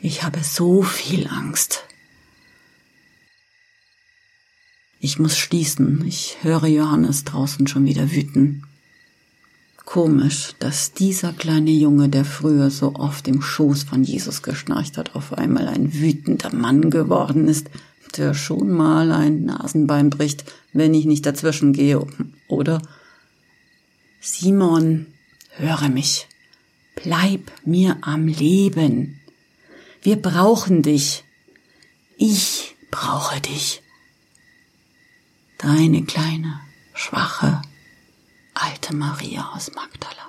Ich 0.00 0.24
habe 0.24 0.42
so 0.42 0.82
viel 0.82 1.28
Angst. 1.28 1.84
Ich 4.98 5.20
muss 5.20 5.38
schließen. 5.38 6.04
Ich 6.04 6.38
höre 6.42 6.66
Johannes 6.66 7.22
draußen 7.22 7.68
schon 7.68 7.84
wieder 7.84 8.10
wüten. 8.10 8.64
Komisch, 9.84 10.54
dass 10.58 10.92
dieser 10.92 11.32
kleine 11.32 11.70
Junge, 11.70 12.08
der 12.08 12.24
früher 12.24 12.70
so 12.70 12.96
oft 12.96 13.28
im 13.28 13.40
Schoß 13.40 13.84
von 13.84 14.02
Jesus 14.02 14.42
geschnarcht 14.42 14.98
hat, 14.98 15.14
auf 15.14 15.32
einmal 15.32 15.68
ein 15.68 15.94
wütender 15.94 16.52
Mann 16.52 16.90
geworden 16.90 17.46
ist, 17.46 17.70
der 18.16 18.34
schon 18.34 18.68
mal 18.70 19.12
ein 19.12 19.44
Nasenbein 19.44 20.10
bricht, 20.10 20.44
wenn 20.72 20.92
ich 20.92 21.06
nicht 21.06 21.24
dazwischen 21.24 21.72
gehe, 21.72 22.04
oder? 22.48 22.82
Simon, 24.20 25.06
höre 25.56 25.88
mich. 25.88 26.27
Bleib 27.02 27.52
mir 27.64 27.96
am 28.00 28.26
Leben. 28.26 29.20
Wir 30.02 30.20
brauchen 30.20 30.82
dich. 30.82 31.22
Ich 32.16 32.74
brauche 32.90 33.40
dich. 33.40 33.82
Deine 35.58 36.02
kleine, 36.04 36.60
schwache, 36.94 37.62
alte 38.54 38.96
Maria 38.96 39.52
aus 39.54 39.70
Magdala. 39.74 40.27